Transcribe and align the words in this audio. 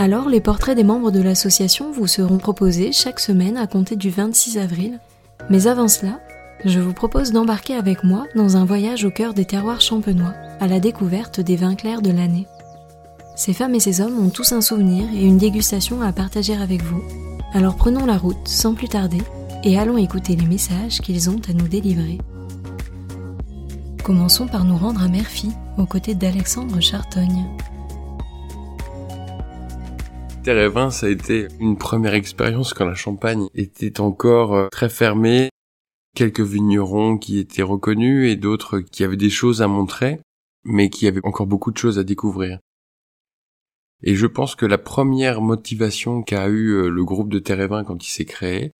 Alors, 0.00 0.28
les 0.28 0.40
portraits 0.40 0.76
des 0.76 0.84
membres 0.84 1.10
de 1.10 1.20
l'association 1.20 1.90
vous 1.90 2.06
seront 2.06 2.38
proposés 2.38 2.92
chaque 2.92 3.18
semaine 3.18 3.56
à 3.56 3.66
compter 3.66 3.96
du 3.96 4.10
26 4.10 4.56
avril. 4.58 5.00
Mais 5.50 5.66
avant 5.66 5.88
cela, 5.88 6.20
je 6.64 6.78
vous 6.78 6.92
propose 6.92 7.32
d'embarquer 7.32 7.74
avec 7.74 8.04
moi 8.04 8.26
dans 8.36 8.56
un 8.56 8.64
voyage 8.64 9.04
au 9.04 9.10
cœur 9.10 9.34
des 9.34 9.44
terroirs 9.44 9.80
champenois, 9.80 10.34
à 10.60 10.68
la 10.68 10.78
découverte 10.78 11.40
des 11.40 11.56
vins 11.56 11.74
clairs 11.74 12.00
de 12.00 12.12
l'année. 12.12 12.46
Ces 13.34 13.52
femmes 13.52 13.74
et 13.74 13.80
ces 13.80 14.00
hommes 14.00 14.24
ont 14.24 14.30
tous 14.30 14.52
un 14.52 14.60
souvenir 14.60 15.04
et 15.12 15.24
une 15.24 15.38
dégustation 15.38 16.00
à 16.00 16.12
partager 16.12 16.54
avec 16.54 16.82
vous. 16.82 17.02
Alors 17.52 17.74
prenons 17.74 18.06
la 18.06 18.18
route 18.18 18.46
sans 18.46 18.74
plus 18.74 18.88
tarder 18.88 19.22
et 19.64 19.78
allons 19.78 19.96
écouter 19.96 20.36
les 20.36 20.46
messages 20.46 21.00
qu'ils 21.00 21.28
ont 21.28 21.40
à 21.48 21.52
nous 21.52 21.66
délivrer. 21.66 22.18
Commençons 24.04 24.46
par 24.46 24.64
nous 24.64 24.76
rendre 24.76 25.02
à 25.02 25.08
Murphy, 25.08 25.50
aux 25.76 25.86
côtés 25.86 26.14
d'Alexandre 26.14 26.80
Chartogne. 26.80 27.46
Terre 30.48 30.90
ça 30.90 31.08
a 31.08 31.10
été 31.10 31.46
une 31.60 31.76
première 31.76 32.14
expérience 32.14 32.72
quand 32.72 32.86
la 32.86 32.94
Champagne 32.94 33.48
était 33.54 34.00
encore 34.00 34.54
euh, 34.54 34.68
très 34.70 34.88
fermée. 34.88 35.50
Quelques 36.16 36.40
vignerons 36.40 37.18
qui 37.18 37.38
étaient 37.38 37.60
reconnus 37.60 38.32
et 38.32 38.36
d'autres 38.36 38.78
qui 38.78 39.04
avaient 39.04 39.18
des 39.18 39.28
choses 39.28 39.60
à 39.60 39.68
montrer, 39.68 40.20
mais 40.64 40.88
qui 40.88 41.06
avaient 41.06 41.20
encore 41.22 41.46
beaucoup 41.46 41.70
de 41.70 41.76
choses 41.76 41.98
à 41.98 42.02
découvrir. 42.02 42.60
Et 44.02 44.14
je 44.14 44.26
pense 44.26 44.54
que 44.54 44.64
la 44.64 44.78
première 44.78 45.42
motivation 45.42 46.22
qu'a 46.22 46.48
eu 46.48 46.70
euh, 46.70 46.88
le 46.88 47.04
groupe 47.04 47.28
de 47.28 47.40
Terre 47.40 47.84
quand 47.86 48.02
il 48.02 48.10
s'est 48.10 48.24
créé, 48.24 48.72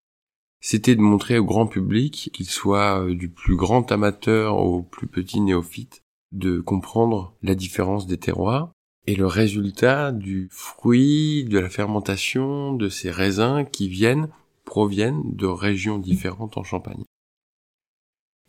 c'était 0.63 0.97
de 0.97 1.03
montrer 1.03 1.39
au 1.39 1.45
grand 1.45 1.67
public, 1.67 2.31
qu'il 2.33 2.49
soit 2.49 3.05
euh, 3.05 3.15
du 3.15 3.29
plus 3.29 3.57
grand 3.57 3.93
amateur 3.93 4.57
au 4.57 4.83
plus 4.83 5.07
petit 5.07 5.43
néophyte, 5.43 6.03
de 6.33 6.61
comprendre 6.61 7.37
la 7.43 7.55
différence 7.55 8.07
des 8.07 8.17
terroirs 8.17 8.73
et 9.09 9.15
le 9.15 9.27
résultat 9.27 10.13
du 10.13 10.49
fruit, 10.51 11.45
de 11.45 11.59
la 11.59 11.71
fermentation 11.71 12.75
de 12.75 12.91
ces 12.91 13.11
raisins 13.11 13.65
qui 13.65 13.89
viennent, 13.89 14.29
proviennent 14.67 15.23
de 15.25 15.47
régions 15.47 15.97
différentes 15.99 16.59
en 16.59 16.63
Champagne. 16.63 17.05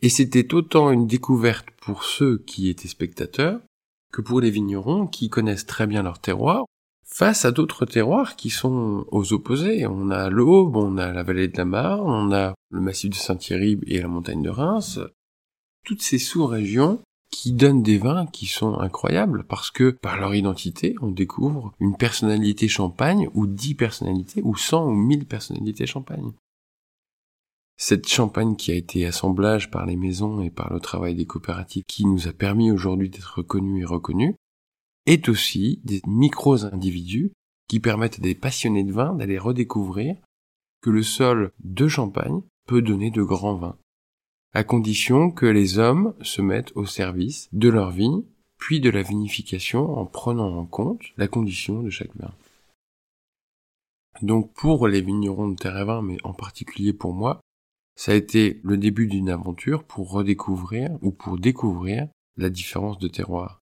Et 0.02 0.10
c'était 0.10 0.52
autant 0.52 0.90
une 0.90 1.06
découverte 1.06 1.68
pour 1.80 2.04
ceux 2.04 2.36
qui 2.46 2.68
étaient 2.68 2.88
spectateurs 2.88 3.58
que 4.12 4.20
pour 4.20 4.42
les 4.42 4.50
vignerons 4.50 5.06
qui 5.06 5.30
connaissent 5.30 5.64
très 5.64 5.86
bien 5.86 6.02
leur 6.02 6.18
terroir 6.18 6.66
face 7.06 7.46
à 7.46 7.52
d'autres 7.52 7.86
terroirs 7.86 8.36
qui 8.36 8.50
sont 8.50 9.06
aux 9.10 9.32
opposés. 9.32 9.86
On 9.86 10.10
a 10.10 10.28
l'Aube, 10.28 10.76
on 10.76 10.98
a 10.98 11.10
la 11.10 11.22
vallée 11.22 11.48
de 11.48 11.56
la 11.56 11.64
Marne, 11.64 12.02
on 12.02 12.34
a 12.34 12.52
le 12.70 12.80
massif 12.82 13.08
de 13.08 13.14
Saint-Thierry 13.14 13.78
et 13.86 14.02
la 14.02 14.08
montagne 14.08 14.42
de 14.42 14.50
Reims. 14.50 15.00
Toutes 15.86 16.02
ces 16.02 16.18
sous-régions 16.18 17.00
qui 17.30 17.52
donnent 17.52 17.82
des 17.82 17.98
vins 17.98 18.26
qui 18.26 18.46
sont 18.46 18.78
incroyables 18.78 19.44
parce 19.44 19.70
que 19.70 19.90
par 19.90 20.18
leur 20.18 20.34
identité, 20.34 20.94
on 21.00 21.10
découvre 21.10 21.72
une 21.80 21.96
personnalité 21.96 22.68
champagne 22.68 23.28
ou 23.34 23.46
dix 23.46 23.74
personnalités 23.74 24.42
ou 24.44 24.56
cent 24.56 24.86
ou 24.86 24.94
mille 24.94 25.26
personnalités 25.26 25.86
champagne. 25.86 26.32
Cette 27.76 28.08
champagne 28.08 28.56
qui 28.56 28.72
a 28.72 28.74
été 28.74 29.06
assemblage 29.06 29.70
par 29.70 29.86
les 29.86 29.96
maisons 29.96 30.42
et 30.42 30.50
par 30.50 30.72
le 30.72 30.80
travail 30.80 31.14
des 31.14 31.24
coopératives 31.24 31.84
qui 31.86 32.04
nous 32.04 32.28
a 32.28 32.32
permis 32.32 32.70
aujourd'hui 32.70 33.08
d'être 33.08 33.38
reconnus 33.38 33.82
et 33.82 33.86
reconnus, 33.86 34.34
est 35.06 35.28
aussi 35.28 35.80
des 35.82 36.02
micros 36.06 36.64
individus 36.64 37.32
qui 37.68 37.80
permettent 37.80 38.18
à 38.18 38.22
des 38.22 38.34
passionnés 38.34 38.84
de 38.84 38.92
vin 38.92 39.14
d'aller 39.14 39.38
redécouvrir 39.38 40.16
que 40.82 40.90
le 40.90 41.02
sol 41.02 41.52
de 41.64 41.88
champagne 41.88 42.42
peut 42.66 42.82
donner 42.82 43.10
de 43.10 43.22
grands 43.22 43.56
vins 43.56 43.78
à 44.52 44.64
condition 44.64 45.30
que 45.30 45.46
les 45.46 45.78
hommes 45.78 46.14
se 46.22 46.42
mettent 46.42 46.72
au 46.76 46.86
service 46.86 47.48
de 47.52 47.68
leur 47.68 47.90
vigne, 47.90 48.24
puis 48.58 48.80
de 48.80 48.90
la 48.90 49.02
vinification 49.02 49.96
en 49.96 50.06
prenant 50.06 50.56
en 50.56 50.66
compte 50.66 51.02
la 51.16 51.28
condition 51.28 51.82
de 51.82 51.90
chaque 51.90 52.14
vin. 52.16 52.34
Donc 54.22 54.52
pour 54.52 54.86
les 54.86 55.00
vignerons 55.00 55.48
de 55.48 55.56
terre 55.56 55.78
et 55.78 55.84
vin, 55.84 56.02
mais 56.02 56.18
en 56.24 56.34
particulier 56.34 56.92
pour 56.92 57.14
moi, 57.14 57.40
ça 57.96 58.12
a 58.12 58.16
été 58.16 58.60
le 58.62 58.76
début 58.76 59.06
d'une 59.06 59.30
aventure 59.30 59.84
pour 59.84 60.10
redécouvrir 60.10 60.90
ou 61.00 61.10
pour 61.10 61.38
découvrir 61.38 62.08
la 62.36 62.50
différence 62.50 62.98
de 62.98 63.08
terroir. 63.08 63.60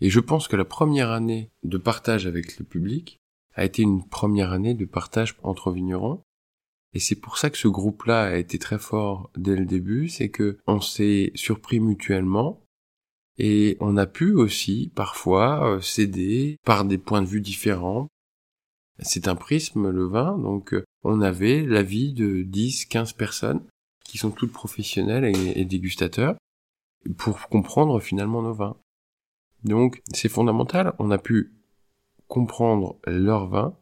Et 0.00 0.10
je 0.10 0.20
pense 0.20 0.46
que 0.46 0.56
la 0.56 0.64
première 0.64 1.10
année 1.10 1.50
de 1.64 1.78
partage 1.78 2.26
avec 2.26 2.58
le 2.58 2.64
public 2.64 3.18
a 3.54 3.64
été 3.64 3.82
une 3.82 4.06
première 4.06 4.52
année 4.52 4.74
de 4.74 4.84
partage 4.84 5.36
entre 5.42 5.72
vignerons, 5.72 6.22
et 6.94 7.00
c'est 7.00 7.16
pour 7.16 7.38
ça 7.38 7.50
que 7.50 7.58
ce 7.58 7.68
groupe-là 7.68 8.24
a 8.24 8.36
été 8.36 8.58
très 8.58 8.78
fort 8.78 9.30
dès 9.36 9.56
le 9.56 9.66
début, 9.66 10.08
c'est 10.08 10.30
que 10.30 10.58
on 10.66 10.80
s'est 10.80 11.32
surpris 11.34 11.80
mutuellement 11.80 12.62
et 13.38 13.76
on 13.80 13.96
a 13.96 14.06
pu 14.06 14.32
aussi 14.32 14.90
parfois 14.94 15.76
euh, 15.76 15.80
s'aider 15.80 16.58
par 16.64 16.84
des 16.84 16.98
points 16.98 17.22
de 17.22 17.26
vue 17.26 17.40
différents. 17.40 18.08
C'est 19.00 19.28
un 19.28 19.36
prisme 19.36 19.90
le 19.90 20.06
vin, 20.06 20.38
donc 20.38 20.74
euh, 20.74 20.84
on 21.04 21.20
avait 21.20 21.62
l'avis 21.62 22.12
de 22.12 22.42
10, 22.42 22.86
15 22.86 23.12
personnes 23.12 23.62
qui 24.04 24.18
sont 24.18 24.30
toutes 24.30 24.52
professionnelles 24.52 25.24
et, 25.24 25.60
et 25.60 25.64
dégustateurs 25.64 26.36
pour 27.16 27.48
comprendre 27.48 28.00
finalement 28.00 28.42
nos 28.42 28.54
vins. 28.54 28.76
Donc 29.62 30.02
c'est 30.12 30.28
fondamental, 30.28 30.94
on 30.98 31.10
a 31.10 31.18
pu 31.18 31.52
comprendre 32.26 32.98
leurs 33.06 33.46
vins 33.46 33.76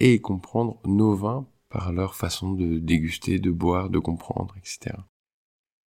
et 0.00 0.20
comprendre 0.20 0.80
nos 0.84 1.14
vins 1.14 1.46
par 1.70 1.92
leur 1.92 2.14
façon 2.14 2.52
de 2.52 2.78
déguster, 2.78 3.38
de 3.38 3.50
boire, 3.50 3.90
de 3.90 3.98
comprendre, 3.98 4.54
etc. 4.56 4.96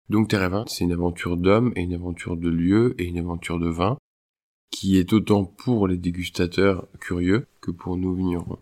Donc 0.08 0.28
Terre 0.28 0.64
c'est 0.68 0.84
une 0.84 0.92
aventure 0.92 1.36
d'homme 1.36 1.72
et 1.76 1.82
une 1.82 1.94
aventure 1.94 2.36
de 2.36 2.48
lieu 2.48 2.94
et 2.98 3.04
une 3.04 3.18
aventure 3.18 3.58
de 3.58 3.68
vin 3.68 3.98
qui 4.70 4.98
est 4.98 5.12
autant 5.12 5.44
pour 5.44 5.88
les 5.88 5.96
dégustateurs 5.96 6.86
curieux 7.00 7.46
que 7.60 7.70
pour 7.70 7.96
nous 7.96 8.14
vignerons. 8.14 8.58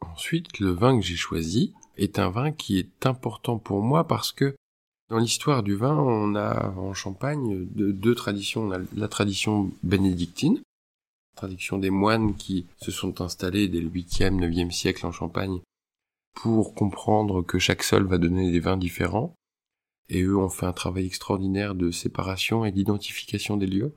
Ensuite, 0.00 0.58
le 0.58 0.70
vin 0.70 0.98
que 0.98 1.04
j'ai 1.04 1.16
choisi 1.16 1.72
est 1.96 2.18
un 2.18 2.28
vin 2.28 2.52
qui 2.52 2.78
est 2.78 3.06
important 3.06 3.58
pour 3.58 3.82
moi 3.82 4.06
parce 4.06 4.32
que 4.32 4.54
dans 5.10 5.18
l'histoire 5.18 5.62
du 5.62 5.74
vin, 5.74 5.96
on 5.96 6.34
a 6.34 6.70
en 6.76 6.94
Champagne 6.94 7.66
deux, 7.66 8.14
traditions. 8.14 8.62
On 8.62 8.72
a 8.72 8.78
la 8.96 9.08
tradition 9.08 9.70
bénédictine, 9.82 10.60
tradition 11.34 11.78
des 11.78 11.90
moines 11.90 12.34
qui 12.34 12.66
se 12.76 12.90
sont 12.90 13.20
installés 13.20 13.68
dès 13.68 13.80
le 13.80 13.90
8e, 13.90 14.38
9e 14.38 14.70
siècle 14.70 15.06
en 15.06 15.12
Champagne 15.12 15.60
pour 16.34 16.74
comprendre 16.74 17.42
que 17.42 17.58
chaque 17.58 17.82
sol 17.82 18.06
va 18.06 18.18
donner 18.18 18.50
des 18.50 18.60
vins 18.60 18.76
différents. 18.76 19.34
Et 20.10 20.22
eux 20.22 20.36
ont 20.36 20.50
fait 20.50 20.66
un 20.66 20.72
travail 20.72 21.06
extraordinaire 21.06 21.74
de 21.74 21.90
séparation 21.90 22.64
et 22.64 22.72
d'identification 22.72 23.56
des 23.56 23.66
lieux 23.66 23.94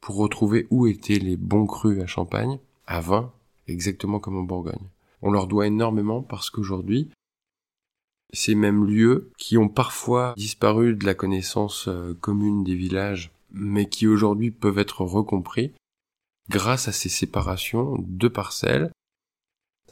pour 0.00 0.16
retrouver 0.16 0.66
où 0.70 0.86
étaient 0.86 1.18
les 1.18 1.36
bons 1.36 1.66
crus 1.66 2.02
à 2.02 2.06
Champagne, 2.06 2.58
à 2.86 3.00
vin, 3.00 3.32
exactement 3.66 4.18
comme 4.18 4.36
en 4.36 4.42
Bourgogne. 4.42 4.88
On 5.22 5.30
leur 5.30 5.46
doit 5.46 5.66
énormément 5.66 6.22
parce 6.22 6.50
qu'aujourd'hui, 6.50 7.10
ces 8.32 8.54
mêmes 8.54 8.84
lieux 8.84 9.30
qui 9.38 9.58
ont 9.58 9.68
parfois 9.68 10.34
disparu 10.36 10.94
de 10.94 11.04
la 11.04 11.14
connaissance 11.14 11.88
euh, 11.88 12.14
commune 12.20 12.64
des 12.64 12.74
villages, 12.74 13.32
mais 13.50 13.88
qui 13.88 14.06
aujourd'hui 14.06 14.50
peuvent 14.50 14.78
être 14.78 15.02
recompris, 15.02 15.72
grâce 16.50 16.88
à 16.88 16.92
ces 16.92 17.08
séparations 17.08 17.94
de 18.00 18.26
parcelles, 18.26 18.90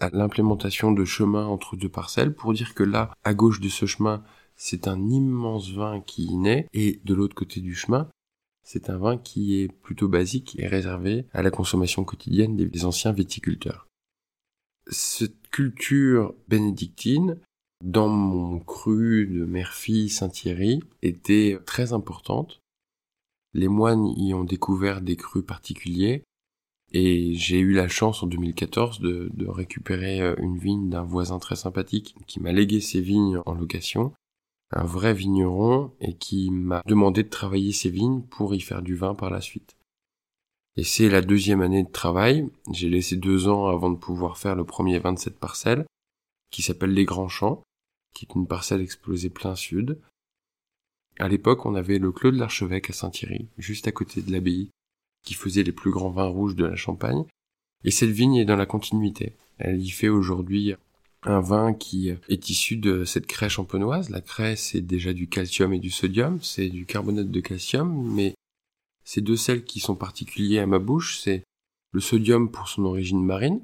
à 0.01 0.11
l'implémentation 0.11 0.91
de 0.91 1.05
chemins 1.05 1.47
entre 1.47 1.77
deux 1.77 1.89
parcelles 1.89 2.35
pour 2.35 2.53
dire 2.53 2.75
que 2.75 2.83
là, 2.83 3.13
à 3.23 3.33
gauche 3.33 3.61
de 3.61 3.69
ce 3.69 3.87
chemin, 3.87 4.25
c'est 4.57 4.89
un 4.89 5.09
immense 5.09 5.71
vin 5.71 6.01
qui 6.01 6.35
naît 6.35 6.67
et 6.73 7.01
de 7.05 7.15
l'autre 7.15 7.37
côté 7.37 7.61
du 7.61 7.77
chemin, 7.77 8.11
c'est 8.65 8.91
un 8.91 8.99
vin 8.99 9.17
qui 9.19 9.61
est 9.61 9.69
plutôt 9.69 10.09
basique 10.09 10.59
et 10.59 10.67
réservé 10.67 11.27
à 11.33 11.43
la 11.43 11.53
consommation 11.53 12.03
quotidienne 12.03 12.57
des 12.57 12.85
anciens 12.85 13.13
viticulteurs. 13.13 13.87
cette 14.91 15.49
culture 15.51 16.35
bénédictine, 16.49 17.39
dans 17.85 18.09
mon 18.09 18.59
cru 18.59 19.27
de 19.27 19.45
Murphy 19.45 20.09
Saint-Thierry, 20.09 20.81
était 21.03 21.59
très 21.67 21.93
importante. 21.93 22.61
Les 23.55 23.69
moines 23.69 24.07
y 24.17 24.35
ont 24.35 24.45
découvert 24.45 25.03
des 25.03 25.17
crus 25.17 25.45
particuliers, 25.45 26.25
et 26.93 27.35
j'ai 27.35 27.59
eu 27.59 27.73
la 27.73 27.89
chance 27.89 28.23
en 28.23 28.27
2014 28.27 29.01
de, 29.01 29.47
récupérer 29.47 30.21
euh, 30.21 30.35
une 30.39 30.59
vigne 30.59 30.89
d'un 30.89 31.03
voisin 31.03 31.39
très 31.39 31.57
sympathique 31.57 32.15
qui 32.27 32.41
m'a 32.41 32.53
légué 32.53 32.81
ses 32.81 33.01
vignes 33.01 33.41
en 33.45 33.55
location, 33.55 34.13
un 34.71 34.85
vrai 34.85 35.15
vigneron, 35.15 35.93
et 36.01 36.15
qui 36.15 36.51
m'a 36.51 36.83
demandé 36.87 37.23
de 37.23 37.29
travailler 37.29 37.73
ses 37.73 37.91
vignes 37.91 38.23
pour 38.23 38.55
y 38.55 38.61
faire 38.61 38.83
du 38.83 38.95
vin 38.95 39.15
par 39.15 39.31
la 39.31 39.41
suite. 39.41 39.77
Et 40.77 40.85
c'est 40.85 41.09
la 41.09 41.23
deuxième 41.23 41.61
année 41.61 41.83
de 41.83 41.91
travail. 41.91 42.49
J'ai 42.73 42.89
laissé 42.89 43.17
deux 43.17 43.49
ans 43.49 43.67
avant 43.67 43.91
de 43.91 43.99
pouvoir 43.99 44.39
faire 44.39 44.55
le 44.55 44.65
premier 44.65 44.99
27 44.99 45.39
parcelles, 45.39 45.85
qui 46.51 46.63
s'appelle 46.63 46.93
Les 46.93 47.05
Grands 47.05 47.29
Champs, 47.29 47.63
qui 48.15 48.27
est 48.27 48.35
une 48.35 48.47
parcelle 48.47 48.81
explosée 48.81 49.31
plein 49.31 49.57
sud. 49.57 49.99
À 51.19 51.29
l'époque, 51.29 51.67
on 51.67 51.75
avait 51.75 51.99
le 51.99 52.13
Clos 52.13 52.31
de 52.31 52.39
l'Archevêque 52.39 52.91
à 52.91 52.93
Saint-Thierry, 52.93 53.49
juste 53.59 53.89
à 53.89 53.93
côté 53.93 54.23
de 54.23 54.31
l'abbaye, 54.31 54.71
qui 55.25 55.35
faisait 55.35 55.63
les 55.63 55.73
plus 55.73 55.91
grands 55.91 56.11
vins 56.11 56.27
rouges 56.27 56.57
de 56.57 56.65
la 56.65 56.77
Champagne. 56.77 57.25
Et 57.85 57.91
cette 57.91 58.11
vigne 58.11 58.37
est 58.37 58.45
dans 58.45 58.57
la 58.57 58.67
continuité. 58.67 59.37
Elle 59.59 59.81
y 59.81 59.91
fait 59.91 60.09
aujourd'hui 60.09 60.75
un 61.23 61.41
vin 61.41 61.75
qui 61.75 62.11
est 62.29 62.49
issu 62.49 62.77
de 62.77 63.05
cette 63.05 63.27
craie 63.27 63.49
champenoise. 63.49 64.11
La 64.11 64.21
craie, 64.21 64.57
c'est 64.57 64.81
déjà 64.81 65.13
du 65.13 65.29
calcium 65.29 65.73
et 65.73 65.79
du 65.79 65.91
sodium, 65.91 66.41
c'est 66.43 66.69
du 66.69 66.87
carbonate 66.87 67.31
de 67.31 67.41
calcium, 67.41 68.13
mais 68.15 68.35
ces 69.05 69.21
deux 69.21 69.37
sels 69.37 69.65
qui 69.65 69.81
sont 69.81 69.97
particuliers 69.97 70.59
à 70.59 70.67
ma 70.67 70.79
bouche, 70.79 71.19
c'est 71.21 71.45
le 71.93 72.01
sodium 72.01 72.51
pour 72.51 72.69
son 72.69 72.85
origine 72.85 73.25
marine, 73.25 73.61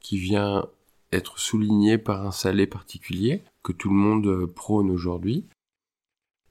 qui 0.00 0.18
vient 0.18 0.66
être 1.12 1.38
souligné 1.38 1.98
par 1.98 2.26
un 2.26 2.32
salé 2.32 2.66
particulier 2.66 3.42
que 3.62 3.72
tout 3.72 3.88
le 3.88 3.96
monde 3.96 4.46
prône 4.46 4.90
aujourd'hui, 4.90 5.46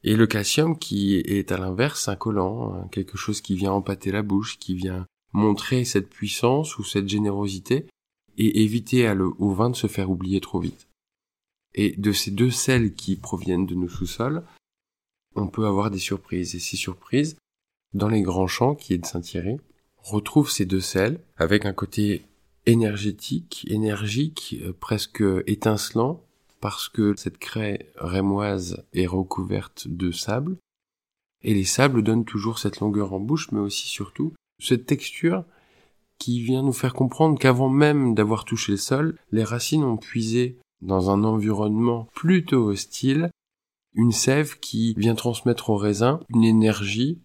et 0.05 0.15
le 0.15 0.27
calcium 0.27 0.77
qui 0.77 1.15
est 1.15 1.51
à 1.51 1.57
l'inverse 1.57 2.07
un 2.07 2.15
collant, 2.15 2.73
hein, 2.73 2.87
quelque 2.91 3.17
chose 3.17 3.41
qui 3.41 3.55
vient 3.55 3.71
empâter 3.71 4.11
la 4.11 4.21
bouche, 4.21 4.59
qui 4.59 4.75
vient 4.75 5.07
montrer 5.33 5.83
cette 5.83 6.09
puissance 6.09 6.77
ou 6.77 6.83
cette 6.83 7.09
générosité 7.09 7.87
et 8.37 8.61
éviter 8.61 9.09
au 9.39 9.51
vin 9.51 9.71
de 9.71 9.75
se 9.75 9.87
faire 9.87 10.11
oublier 10.11 10.39
trop 10.41 10.59
vite. 10.59 10.87
Et 11.73 11.95
de 11.97 12.11
ces 12.11 12.29
deux 12.29 12.51
sels 12.51 12.93
qui 12.93 13.15
proviennent 13.15 13.65
de 13.65 13.73
nos 13.73 13.89
sous-sols, 13.89 14.43
on 15.35 15.47
peut 15.47 15.65
avoir 15.65 15.89
des 15.89 15.99
surprises. 15.99 16.53
Et 16.53 16.59
ces 16.59 16.77
surprises, 16.77 17.35
dans 17.93 18.07
les 18.07 18.21
grands 18.21 18.47
champs 18.47 18.75
qui 18.75 18.93
est 18.93 18.99
de 18.99 19.05
Saint-Thierry, 19.07 19.57
retrouve 19.97 20.51
ces 20.51 20.65
deux 20.65 20.81
sels 20.81 21.19
avec 21.35 21.65
un 21.65 21.73
côté 21.73 22.25
énergétique, 22.67 23.65
énergique, 23.69 24.57
euh, 24.61 24.71
presque 24.71 25.23
étincelant, 25.47 26.24
parce 26.65 26.89
que 26.89 27.13
cette 27.15 27.37
craie 27.37 27.91
rémoise 27.95 28.83
est 28.91 29.05
recouverte 29.05 29.87
de 29.87 30.09
sable, 30.09 30.57
et 31.43 31.53
les 31.53 31.63
sables 31.63 32.01
donnent 32.01 32.25
toujours 32.25 32.57
cette 32.57 32.79
longueur 32.79 33.13
en 33.13 33.19
bouche, 33.19 33.51
mais 33.51 33.59
aussi 33.59 33.87
surtout 33.87 34.33
cette 34.59 34.87
texture 34.87 35.45
qui 36.17 36.41
vient 36.41 36.63
nous 36.63 36.73
faire 36.73 36.95
comprendre 36.95 37.37
qu'avant 37.37 37.69
même 37.69 38.15
d'avoir 38.15 38.45
touché 38.45 38.71
le 38.71 38.79
sol, 38.79 39.15
les 39.31 39.43
racines 39.43 39.83
ont 39.83 39.97
puisé 39.97 40.57
dans 40.81 41.11
un 41.11 41.23
environnement 41.23 42.07
plutôt 42.15 42.71
hostile 42.71 43.29
une 43.93 44.11
sève 44.11 44.57
qui 44.59 44.95
vient 44.97 45.13
transmettre 45.13 45.69
au 45.69 45.77
raisin 45.77 46.19
une 46.29 46.45
énergie 46.45 47.19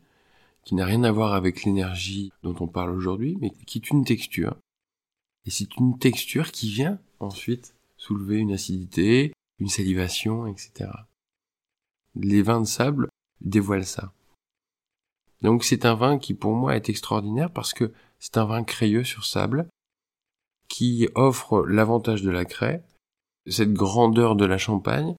qui 0.66 0.75
n'a 0.75 0.84
rien 0.84 1.02
à 1.02 1.12
voir 1.12 1.32
avec 1.32 1.64
l'énergie 1.64 2.31
dont 2.42 2.56
on 2.60 2.66
parle 2.66 2.90
aujourd'hui, 2.90 3.38
mais 3.40 3.48
qui 3.64 3.78
est 3.78 3.90
une 3.90 4.04
texture. 4.04 4.54
Et 5.46 5.50
c'est 5.50 5.76
une 5.76 5.98
texture 5.98 6.52
qui 6.52 6.69
vient 6.69 6.98
ensuite 7.20 7.75
soulever 8.00 8.38
une 8.38 8.52
acidité, 8.52 9.32
une 9.58 9.69
salivation, 9.69 10.47
etc. 10.47 10.91
Les 12.14 12.43
vins 12.43 12.62
de 12.62 12.67
sable 12.67 13.08
dévoilent 13.43 13.85
ça. 13.85 14.12
Donc 15.43 15.64
c'est 15.64 15.85
un 15.85 15.94
vin 15.94 16.19
qui 16.19 16.35
pour 16.35 16.55
moi 16.55 16.76
est 16.76 16.88
extraordinaire 16.88 17.50
parce 17.50 17.75
que 17.75 17.93
c'est 18.19 18.38
un 18.38 18.47
vin 18.47 18.64
crayeux 18.64 19.05
sur 19.05 19.25
sable 19.25 19.69
qui 20.69 21.08
offre 21.14 21.67
l'avantage 21.67 22.23
de 22.23 22.31
la 22.31 22.44
craie, 22.44 22.82
cette 23.47 23.73
grandeur 23.73 24.35
de 24.35 24.47
la 24.47 24.58
champagne, 24.58 25.14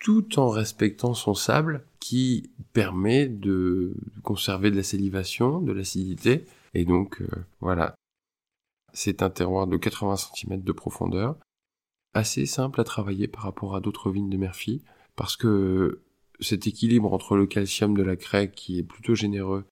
tout 0.00 0.38
en 0.38 0.48
respectant 0.48 1.14
son 1.14 1.34
sable 1.34 1.84
qui 2.00 2.50
permet 2.72 3.26
de 3.26 3.94
conserver 4.22 4.70
de 4.70 4.76
la 4.76 4.82
salivation, 4.82 5.60
de 5.60 5.72
l'acidité, 5.72 6.46
et 6.74 6.84
donc 6.84 7.20
euh, 7.22 7.28
voilà. 7.60 7.94
C'est 8.92 9.22
un 9.22 9.30
terroir 9.30 9.66
de 9.66 9.76
80 9.76 10.16
cm 10.16 10.62
de 10.62 10.72
profondeur, 10.72 11.36
assez 12.16 12.46
simple 12.46 12.80
à 12.80 12.84
travailler 12.84 13.28
par 13.28 13.42
rapport 13.42 13.76
à 13.76 13.80
d'autres 13.80 14.10
vignes 14.10 14.30
de 14.30 14.36
Murphy, 14.36 14.82
parce 15.14 15.36
que 15.36 16.00
cet 16.40 16.66
équilibre 16.66 17.12
entre 17.12 17.36
le 17.36 17.46
calcium 17.46 17.96
de 17.96 18.02
la 18.02 18.16
craie 18.16 18.50
qui 18.50 18.78
est 18.78 18.82
plutôt 18.82 19.14
généreux 19.14 19.64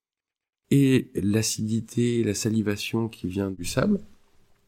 et 0.71 1.11
l'acidité 1.15 2.25
la 2.25 2.35
salivation 2.35 3.09
qui 3.09 3.29
vient 3.29 3.51
du 3.51 3.65
sable 3.65 4.01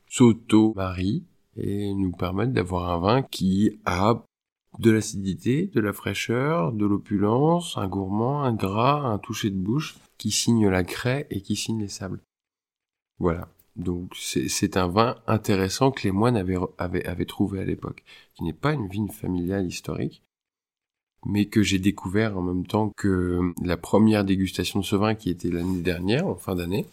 s'auto-marient 0.08 1.24
et 1.56 1.94
nous 1.94 2.12
permettent 2.12 2.52
d'avoir 2.52 2.90
un 2.90 2.98
vin 2.98 3.22
qui 3.22 3.80
a 3.86 4.22
de 4.78 4.90
l'acidité, 4.90 5.70
de 5.74 5.80
la 5.80 5.94
fraîcheur, 5.94 6.72
de 6.72 6.84
l'opulence, 6.84 7.78
un 7.78 7.88
gourmand, 7.88 8.42
un 8.42 8.52
gras, 8.52 9.00
un 9.00 9.18
toucher 9.18 9.50
de 9.50 9.56
bouche 9.56 9.96
qui 10.18 10.30
signe 10.30 10.68
la 10.68 10.84
craie 10.84 11.26
et 11.30 11.40
qui 11.40 11.56
signe 11.56 11.80
les 11.80 11.88
sables. 11.88 12.20
Voilà. 13.18 13.48
Donc 13.76 14.16
c'est 14.16 14.76
un 14.78 14.88
vin 14.88 15.16
intéressant 15.26 15.90
que 15.90 16.02
les 16.04 16.10
moines 16.10 16.36
avaient, 16.36 17.24
trouvé 17.26 17.60
à 17.60 17.64
l'époque, 17.64 18.04
qui 18.34 18.44
n'est 18.44 18.54
pas 18.54 18.72
une 18.72 18.88
vigne 18.88 19.10
familiale 19.10 19.66
historique, 19.66 20.22
mais 21.26 21.44
que 21.46 21.62
j'ai 21.62 21.78
découvert 21.78 22.38
en 22.38 22.42
même 22.42 22.66
temps 22.66 22.90
que 22.96 23.52
la 23.62 23.76
première 23.76 24.24
dégustation 24.24 24.80
de 24.80 24.84
ce 24.84 24.96
vin 24.96 25.14
qui 25.14 25.28
était 25.28 25.50
l'année 25.50 25.82
dernière, 25.82 26.26
en 26.26 26.36
fin 26.36 26.54
d'année, 26.54 26.86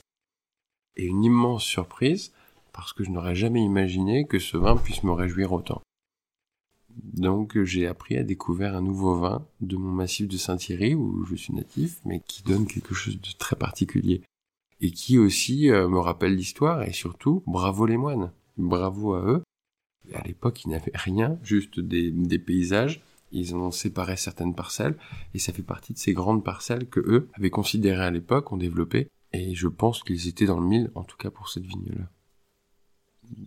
et 0.97 1.06
une 1.06 1.24
immense 1.24 1.63
surprise, 1.63 2.33
parce 2.74 2.91
que 2.91 3.03
je 3.03 3.12
n'aurais 3.12 3.36
jamais 3.36 3.63
imaginé 3.63 4.25
que 4.25 4.39
ce 4.39 4.57
vin 4.57 4.75
puisse 4.75 5.03
me 5.03 5.12
réjouir 5.12 5.53
autant. 5.53 5.81
Donc 6.89 7.62
j'ai 7.63 7.88
appris 7.88 8.18
à 8.18 8.24
découvrir 8.24 8.75
un 8.75 8.81
nouveau 8.81 9.15
vin 9.15 9.45
de 9.62 9.77
mon 9.77 9.91
massif 9.91 10.27
de 10.27 10.38
Saint-Thierry 10.38 10.95
où 10.95 11.25
je 11.25 11.36
suis 11.36 11.53
natif, 11.53 12.00
mais 12.03 12.19
qui 12.19 12.44
donne 12.44 12.68
quelque 12.68 12.94
chose 12.94 13.19
de 13.19 13.31
très 13.38 13.56
particulier. 13.56 14.21
Et 14.83 14.91
qui 14.91 15.18
aussi 15.18 15.71
euh, 15.71 15.88
me 15.88 15.97
rappelle 15.97 16.35
l'histoire 16.35 16.83
et 16.83 16.91
surtout, 16.91 17.41
bravo 17.48 17.86
les 17.86 17.96
moines. 17.96 18.34
Bravo 18.57 19.13
à 19.13 19.22
eux. 19.22 19.41
À 20.13 20.22
l'époque, 20.27 20.65
ils 20.65 20.72
n'avaient 20.72 20.91
rien, 20.93 21.39
juste 21.41 21.79
des, 21.79 22.38
paysages. 22.38 23.01
Ils 23.31 23.55
ont 23.55 23.72
séparé 23.72 24.17
certaines 24.17 24.53
parcelles 24.53 24.98
et 25.34 25.39
ça 25.39 25.53
fait 25.53 25.63
partie 25.63 25.93
de 25.93 26.00
ces 26.00 26.12
grandes 26.12 26.43
parcelles 26.43 26.89
que 26.89 27.00
eux 27.00 27.29
avaient 27.36 27.50
considérées 27.50 28.03
à 28.03 28.12
l'époque, 28.12 28.51
ont 28.51 28.57
développé. 28.57 29.07
Et 29.31 29.55
je 29.55 29.69
pense 29.69 30.03
qu'ils 30.03 30.27
étaient 30.27 30.48
dans 30.48 30.60
le 30.60 30.67
mille, 30.67 30.91
en 30.96 31.05
tout 31.05 31.15
cas 31.15 31.31
pour 31.31 31.48
cette 31.48 31.65
vigne-là. 31.65 32.10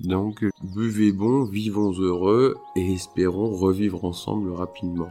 Donc, 0.01 0.43
buvez 0.65 1.13
bon, 1.13 1.45
vivons 1.45 1.93
heureux 1.93 2.57
et 2.77 2.95
espérons 2.95 3.55
revivre 3.55 4.07
ensemble 4.07 4.53
rapidement. 4.53 5.11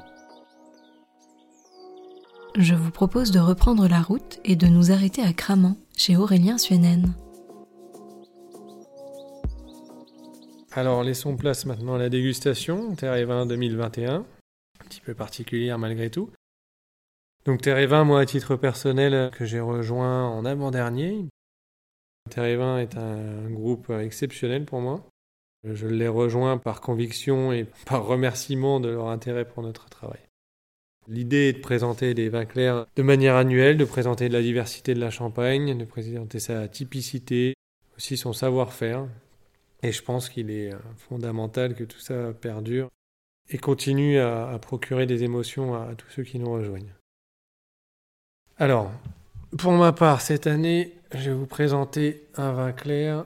Je 2.58 2.74
vous 2.74 2.90
propose 2.90 3.32
de 3.32 3.40
reprendre 3.40 3.86
la 3.90 4.02
route 4.02 4.40
et 4.46 4.56
de 4.56 4.68
nous 4.68 4.90
arrêter 4.90 5.22
à 5.22 5.34
Cramant, 5.34 5.76
chez 5.98 6.16
Aurélien 6.16 6.58
Suenen. 6.58 7.14
Alors, 10.72 11.04
laissons 11.04 11.36
place 11.36 11.66
maintenant 11.66 11.96
à 11.96 11.98
la 11.98 12.08
dégustation, 12.08 12.96
Terre 12.96 13.16
et 13.16 13.26
vin 13.26 13.46
2021, 13.46 14.16
un 14.16 14.86
petit 14.86 15.02
peu 15.02 15.14
particulière 15.14 15.78
malgré 15.78 16.10
tout. 16.10 16.30
Donc 17.44 17.62
Terre 17.62 17.78
et 17.78 17.88
vin, 17.88 18.06
moi 18.06 18.22
à 18.22 18.26
titre 18.26 18.56
personnel, 18.56 19.32
que 19.32 19.44
j'ai 19.44 19.60
rejoint 19.60 20.30
en 20.30 20.46
avant-dernier, 20.46 21.26
Terre 22.30 22.46
est 22.80 22.96
un 22.96 23.50
groupe 23.50 23.90
exceptionnel 23.90 24.64
pour 24.64 24.80
moi. 24.80 25.06
Je 25.66 25.88
l'ai 25.88 26.08
rejoint 26.08 26.58
par 26.58 26.80
conviction 26.80 27.52
et 27.52 27.66
par 27.86 28.06
remerciement 28.06 28.80
de 28.80 28.88
leur 28.88 29.10
intérêt 29.10 29.46
pour 29.46 29.62
notre 29.62 29.90
travail. 29.90 30.22
L'idée 31.08 31.50
est 31.50 31.54
de 31.54 31.60
présenter 31.60 32.14
des 32.14 32.30
vins 32.30 32.46
clairs 32.46 32.88
de 32.96 33.04
manière 33.04 33.36
annuelle, 33.36 33.78
de 33.78 33.86
présenter 33.86 34.28
de 34.28 34.34
la 34.34 34.42
diversité 34.42 34.94
de 34.94 35.00
la 35.00 35.12
Champagne, 35.12 35.78
de 35.78 35.86
présenter 35.86 36.40
sa 36.40 36.68
typicité, 36.68 37.54
aussi 37.96 38.18
son 38.18 38.34
savoir-faire. 38.34 39.08
Et 39.84 39.92
je 39.92 40.02
pense 40.02 40.30
qu'il 40.30 40.50
est 40.50 40.72
fondamental 40.98 41.76
que 41.76 41.84
tout 41.84 42.00
ça 42.00 42.34
perdure 42.34 42.90
et 43.50 43.58
continue 43.58 44.18
à, 44.20 44.58
procurer 44.60 45.06
des 45.06 45.24
émotions 45.24 45.76
à 45.76 45.94
tous 45.96 46.10
ceux 46.10 46.24
qui 46.24 46.40
nous 46.40 46.52
rejoignent. 46.52 46.94
Alors, 48.58 48.92
pour 49.58 49.74
ma 49.74 49.92
part, 49.92 50.22
cette 50.22 50.48
année, 50.48 50.94
je 51.14 51.30
vais 51.30 51.36
vous 51.36 51.46
présenter 51.46 52.28
un 52.36 52.52
vin 52.54 52.72
clair 52.72 53.26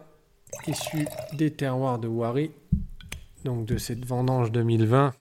issu 0.68 1.08
des 1.34 1.52
terroirs 1.52 2.00
de 2.00 2.08
Wari, 2.08 2.52
donc 3.46 3.66
de 3.66 3.78
cette 3.78 4.06
vendange 4.06 4.52
2020, 4.52 5.14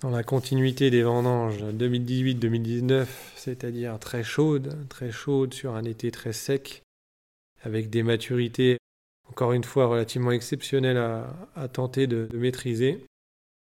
dans 0.00 0.10
la 0.10 0.22
continuité 0.22 0.90
des 0.90 1.02
vendanges 1.02 1.62
2018-2019, 1.64 3.06
c'est-à-dire 3.34 3.98
très 3.98 4.22
chaude, 4.22 4.76
très 4.88 5.10
chaude 5.10 5.54
sur 5.54 5.74
un 5.74 5.84
été 5.84 6.10
très 6.10 6.32
sec, 6.32 6.82
avec 7.62 7.90
des 7.90 8.02
maturités 8.02 8.78
encore 9.28 9.52
une 9.52 9.64
fois 9.64 9.86
relativement 9.86 10.30
exceptionnel 10.30 10.96
à, 10.96 11.68
tenter 11.68 12.06
de, 12.06 12.28
maîtriser. 12.32 13.04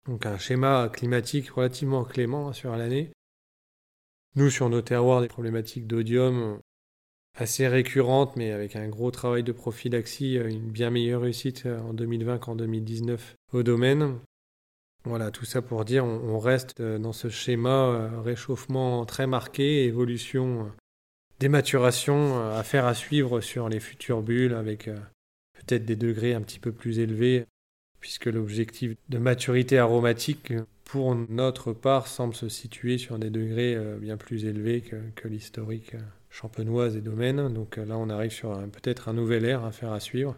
Donc 0.06 0.26
un 0.26 0.38
schéma 0.38 0.88
climatique 0.92 1.50
relativement 1.50 2.04
clément 2.04 2.52
sur 2.52 2.76
l'année. 2.76 3.10
Nous, 4.34 4.50
sur 4.50 4.68
nos 4.68 4.82
terroirs, 4.82 5.22
des 5.22 5.28
problématiques 5.28 5.86
d'odium 5.86 6.58
assez 7.38 7.68
récurrentes, 7.68 8.36
mais 8.36 8.52
avec 8.52 8.76
un 8.76 8.88
gros 8.88 9.10
travail 9.10 9.42
de 9.42 9.52
prophylaxie, 9.52 10.34
une 10.36 10.70
bien 10.70 10.90
meilleure 10.90 11.22
réussite 11.22 11.66
en 11.66 11.94
2020 11.94 12.38
qu'en 12.38 12.54
2019 12.54 13.34
au 13.52 13.62
domaine. 13.62 14.18
Voilà, 15.06 15.30
tout 15.30 15.44
ça 15.44 15.62
pour 15.62 15.84
dire, 15.84 16.04
on, 16.04 16.38
reste 16.38 16.80
euh, 16.80 16.98
dans 16.98 17.12
ce 17.12 17.28
schéma 17.28 18.10
réchauffement 18.22 19.06
très 19.06 19.26
marqué, 19.26 19.84
évolution, 19.84 20.70
dématuration, 21.38 22.50
affaire 22.50 22.86
à 22.86 22.94
suivre 22.94 23.40
sur 23.40 23.68
les 23.68 23.80
futures 23.80 24.22
bulles 24.22 24.54
avec 24.54 24.90
peut-être 25.54 25.84
des 25.84 25.96
degrés 25.96 26.34
un 26.34 26.42
petit 26.42 26.58
peu 26.58 26.72
plus 26.72 26.98
élevés, 26.98 27.46
puisque 28.00 28.26
l'objectif 28.26 28.96
de 29.08 29.18
maturité 29.18 29.78
aromatique, 29.78 30.52
pour 30.84 31.16
notre 31.28 31.72
part, 31.72 32.06
semble 32.06 32.34
se 32.34 32.48
situer 32.48 32.96
sur 32.96 33.18
des 33.18 33.30
degrés 33.30 33.74
euh, 33.74 33.98
bien 33.98 34.16
plus 34.16 34.44
élevés 34.44 34.80
que, 34.80 35.28
l'historique 35.28 35.94
euh, 35.94 36.00
champenoise 36.30 36.96
et 36.96 37.00
domaine. 37.00 37.52
Donc 37.52 37.76
euh, 37.76 37.84
là, 37.84 37.98
on 37.98 38.08
arrive 38.08 38.30
sur 38.30 38.56
peut-être 38.70 39.08
un 39.08 39.12
nouvel 39.12 39.44
air 39.44 39.64
à 39.64 39.72
faire 39.72 39.92
à 39.92 39.98
suivre. 39.98 40.36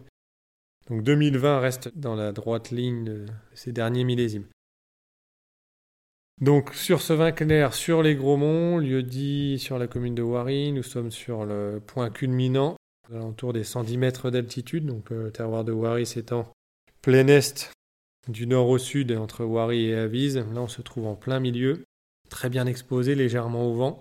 Donc 0.89 1.03
2020 1.03 1.59
reste 1.59 1.91
dans 1.95 2.15
la 2.15 2.31
droite 2.31 2.71
ligne 2.71 3.03
de 3.03 3.25
ces 3.53 3.71
derniers 3.71 4.03
millésimes. 4.03 4.47
Donc 6.41 6.73
sur 6.73 7.01
ce 7.01 7.13
vin 7.13 7.31
clair, 7.31 7.73
sur 7.73 8.01
les 8.01 8.15
Gros 8.15 8.37
Monts, 8.37 8.77
lieu 8.77 9.03
dit 9.03 9.59
sur 9.59 9.77
la 9.77 9.87
commune 9.87 10.15
de 10.15 10.21
Wary, 10.21 10.71
nous 10.71 10.83
sommes 10.83 11.11
sur 11.11 11.45
le 11.45 11.81
point 11.85 12.09
culminant 12.09 12.77
alentour 13.13 13.53
des 13.53 13.63
110 13.63 13.97
mètres 13.97 14.29
d'altitude. 14.29 14.85
Donc 14.85 15.09
le 15.09 15.31
terroir 15.31 15.63
de 15.63 15.71
Wari 15.71 16.05
s'étend 16.05 16.51
plein 17.01 17.27
est 17.27 17.75
du 18.27 18.45
nord 18.45 18.69
au 18.69 18.77
sud 18.77 19.11
entre 19.13 19.43
Wari 19.43 19.85
et 19.85 19.95
Avise. 19.95 20.37
Là, 20.37 20.61
on 20.61 20.67
se 20.67 20.81
trouve 20.81 21.07
en 21.07 21.15
plein 21.15 21.39
milieu, 21.39 21.83
très 22.29 22.49
bien 22.49 22.65
exposé, 22.65 23.15
légèrement 23.15 23.67
au 23.67 23.75
vent. 23.75 23.99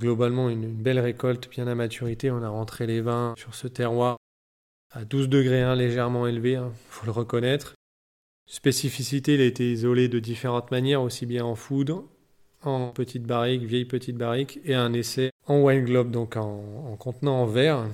Globalement, 0.00 0.48
une, 0.48 0.72
belle 0.72 1.00
récolte 1.00 1.48
bien 1.48 1.66
à 1.66 1.74
maturité. 1.74 2.30
On 2.30 2.42
a 2.42 2.48
rentré 2.48 2.86
les 2.86 3.00
vins 3.00 3.34
sur 3.36 3.54
ce 3.54 3.68
terroir 3.68 4.16
à 4.90 5.04
12 5.04 5.28
degrés 5.28 5.62
1, 5.62 5.74
légèrement 5.74 6.26
élevé, 6.26 6.52
il 6.52 6.56
hein, 6.56 6.72
faut 6.88 7.06
le 7.06 7.12
reconnaître. 7.12 7.74
Spécificité, 8.46 9.34
il 9.34 9.40
a 9.40 9.44
été 9.44 9.70
isolé 9.70 10.08
de 10.08 10.18
différentes 10.18 10.70
manières, 10.70 11.02
aussi 11.02 11.26
bien 11.26 11.44
en 11.44 11.54
foudre, 11.54 12.04
en 12.62 12.88
petite 12.90 13.24
barrique, 13.24 13.62
vieille 13.62 13.84
petite 13.84 14.16
barrique, 14.16 14.60
et 14.64 14.74
un 14.74 14.92
essai 14.92 15.30
en 15.46 15.62
wine 15.62 15.84
globe, 15.84 16.10
donc 16.10 16.36
en, 16.36 16.96
contenant 16.98 17.42
en 17.42 17.46
verre. 17.46 17.88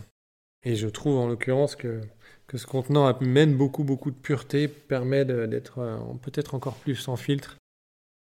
Et 0.64 0.75
je 0.75 0.88
trouve 0.88 1.19
en 1.19 1.28
l'occurrence 1.28 1.76
que, 1.76 2.00
que 2.47 2.59
ce 2.59 2.67
contenant 2.67 3.07
amène 3.07 3.57
beaucoup 3.57 3.85
beaucoup 3.85 4.11
de 4.11 4.17
pureté, 4.17 4.69
permet 4.69 5.25
d'être 5.25 5.78
euh, 5.78 5.99
peut-être 6.23 6.55
encore 6.55 6.75
plus 6.76 6.97
sans 6.97 7.17
filtre, 7.17 7.57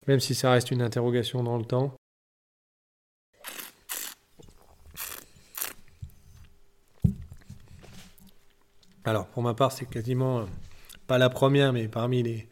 même 0.06 0.20
si 0.20 0.34
ça 0.34 0.50
reste 0.50 0.70
une 0.70 0.82
interrogation 0.82 1.42
dans 1.42 1.56
le 1.56 1.64
temps. 1.64 1.94
Alors 9.04 9.26
pour 9.28 9.42
ma 9.42 9.54
part, 9.54 9.72
c'est 9.72 9.88
quasiment 9.88 10.40
euh, 10.40 10.44
pas 11.08 11.18
la 11.18 11.30
première, 11.30 11.72
mais 11.72 11.88
parmi 11.88 12.22
les, 12.22 12.48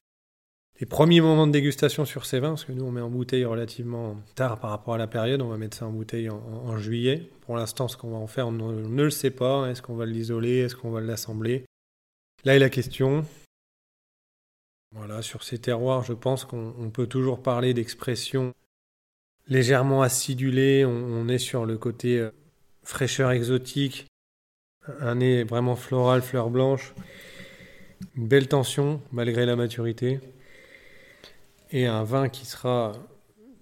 premiers 0.88 1.20
moments 1.20 1.46
de 1.46 1.52
dégustation 1.52 2.04
sur 2.04 2.26
ces 2.26 2.40
vins, 2.40 2.48
parce 2.50 2.64
que 2.64 2.72
nous 2.72 2.84
on 2.84 2.90
met 2.90 3.00
en 3.00 3.10
bouteille 3.10 3.44
relativement 3.44 4.16
tard 4.34 4.58
par 4.58 4.70
rapport 4.70 4.94
à 4.94 4.98
la 4.98 5.06
période, 5.06 5.42
on 5.42 5.48
va 5.48 5.58
mettre 5.58 5.76
ça 5.76 5.86
en 5.86 5.92
bouteille 5.92 6.28
en, 6.30 6.76
juillet. 6.78 7.30
Pour 7.42 7.56
l'instant, 7.56 7.86
ce 7.86 7.96
qu'on 7.96 8.10
va 8.10 8.16
en 8.16 8.26
faire, 8.26 8.48
on 8.48 8.52
ne, 8.52 9.02
le 9.02 9.10
sait 9.10 9.30
pas. 9.30 9.70
Est-ce 9.70 9.82
qu'on 9.82 9.94
va 9.94 10.06
l'isoler? 10.06 10.58
Est-ce 10.58 10.74
qu'on 10.74 10.90
va 10.90 11.00
l'assembler? 11.00 11.64
Là 12.44 12.56
est 12.56 12.58
la 12.58 12.70
question. 12.70 13.24
Voilà, 14.92 15.20
sur 15.20 15.42
ces 15.42 15.58
terroirs, 15.58 16.02
je 16.02 16.14
pense 16.14 16.44
qu'on 16.44 16.90
peut 16.92 17.06
toujours 17.06 17.42
parler 17.42 17.74
d'expression 17.74 18.54
légèrement 19.46 20.00
acidulée. 20.02 20.84
On, 20.86 21.28
est 21.28 21.38
sur 21.38 21.66
le 21.66 21.76
côté 21.76 22.18
euh, 22.18 22.30
fraîcheur 22.82 23.30
exotique, 23.32 24.06
un 25.00 25.16
nez 25.16 25.44
vraiment 25.44 25.76
floral, 25.76 26.22
fleur 26.22 26.48
blanche, 26.48 26.94
une 28.16 28.28
belle 28.28 28.48
tension 28.48 29.00
malgré 29.12 29.46
la 29.46 29.56
maturité 29.56 30.20
et 31.70 31.86
un 31.86 32.04
vin 32.04 32.28
qui 32.28 32.46
sera 32.46 32.92